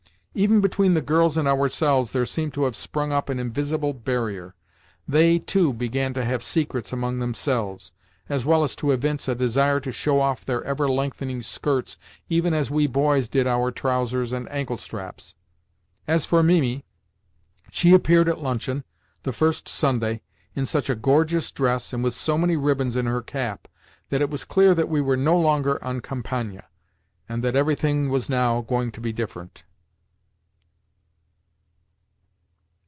Even 0.33 0.61
between 0.61 0.93
the 0.93 1.01
girls 1.01 1.35
and 1.35 1.45
ourselves 1.45 2.13
there 2.13 2.25
seemed 2.25 2.53
to 2.53 2.63
have 2.63 2.73
sprung 2.73 3.11
up 3.11 3.27
an 3.27 3.37
invisible 3.37 3.91
barrier. 3.93 4.55
They, 5.05 5.37
too, 5.39 5.73
began 5.73 6.13
to 6.13 6.23
have 6.23 6.41
secrets 6.41 6.93
among 6.93 7.19
themselves, 7.19 7.91
as 8.29 8.45
well 8.45 8.63
as 8.63 8.73
to 8.77 8.91
evince 8.91 9.27
a 9.27 9.35
desire 9.35 9.81
to 9.81 9.91
show 9.91 10.21
off 10.21 10.45
their 10.45 10.63
ever 10.63 10.87
lengthening 10.87 11.41
skirts 11.41 11.97
even 12.29 12.53
as 12.53 12.71
we 12.71 12.87
boys 12.87 13.27
did 13.27 13.45
our 13.45 13.71
trousers 13.71 14.31
and 14.31 14.49
ankle 14.49 14.77
straps. 14.77 15.35
As 16.07 16.25
for 16.25 16.41
Mimi, 16.41 16.85
she 17.69 17.93
appeared 17.93 18.29
at 18.29 18.39
luncheon, 18.39 18.85
the 19.23 19.33
first 19.33 19.67
Sunday, 19.67 20.21
in 20.55 20.65
such 20.65 20.89
a 20.89 20.95
gorgeous 20.95 21.51
dress 21.51 21.91
and 21.91 22.05
with 22.05 22.13
so 22.13 22.37
many 22.37 22.55
ribbons 22.55 22.95
in 22.95 23.05
her 23.05 23.21
cap 23.21 23.67
that 24.07 24.21
it 24.21 24.29
was 24.29 24.45
clear 24.45 24.73
that 24.75 24.87
we 24.87 25.01
were 25.01 25.17
no 25.17 25.37
longer 25.37 25.77
en 25.83 25.99
campagne, 25.99 26.61
and 27.27 27.43
that 27.43 27.57
everything 27.57 28.07
was 28.09 28.29
now 28.29 28.61
going 28.61 28.93
to 28.93 29.01
be 29.01 29.11
different. 29.11 29.65